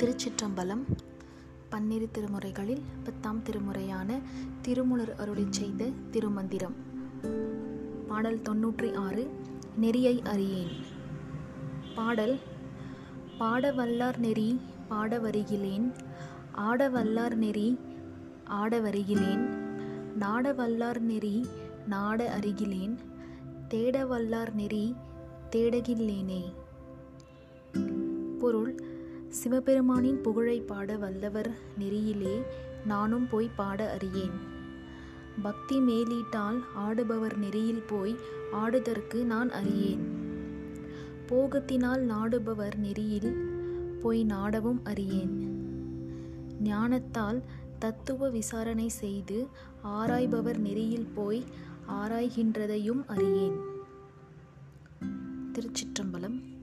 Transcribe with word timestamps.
திருச்சிற்றம்பலம் 0.00 0.82
பன்னிரு 1.68 2.08
திருமுறைகளில் 2.12 2.80
பத்தாம் 3.04 3.42
திருமுறையான 3.44 4.20
திருமுலர் 4.62 5.14
அருளை 5.14 5.46
செய்த 5.50 5.88
திருமந்திரம். 6.10 6.74
பாடல் 8.08 8.38
தொன்னூற்றி 8.38 8.94
ஆறு 8.94 9.30
நெறியை 9.76 10.22
அறியேன். 10.22 10.70
பாடல் 11.94 12.38
பாடவல்லார் 13.38 14.16
நெறி 14.16 14.60
பாட 14.88 15.18
வருகிலேன் 15.18 15.92
ஆடவல்லார் 16.52 17.34
நெறி 17.34 17.78
ஆட 18.44 18.80
வருகிலேன் 18.80 19.44
நாடவல்லார் 20.18 21.00
நெறி 21.00 21.46
நாட 21.86 22.38
அருகிலேன் 22.38 22.98
தேடவல்லார் 23.68 24.52
நெறி 24.52 24.94
தேடகில்லேனே 25.50 26.42
பொருள் 28.38 28.98
சிவபெருமானின் 29.30 30.22
புகழை 30.22 30.60
பாட 30.60 30.96
வல்லவர் 30.96 31.50
நெறியிலே 31.78 32.42
நானும் 32.86 33.26
போய் 33.28 33.50
பாட 33.56 33.92
அறியேன். 33.92 34.36
பக்தி 35.42 35.78
மேலீட்டால் 35.78 36.60
ஆடுபவர் 36.76 37.36
நெறியில் 37.36 37.82
போய் 37.86 38.16
ஆடுதற்கு 38.52 39.24
நான் 39.24 39.50
அறியேன். 39.50 40.02
போகத்தினால் 41.28 42.02
நாடுபவர் 42.06 42.76
நெறியில் 42.76 43.32
போய் 44.02 44.24
நாடவும் 44.24 44.80
அறியேன். 44.84 45.34
ஞானத்தால் 46.62 47.42
தத்துவ 47.78 48.28
விசாரணை 48.28 48.88
செய்து 48.88 49.48
ஆராய்பவர் 49.84 50.58
நெறியில் 50.58 51.10
போய் 51.14 51.44
ஆராய்கின்றதையும் 51.88 53.04
அறியேன். 53.06 53.58
திருச்சிற்றம்பலம் 55.52 56.58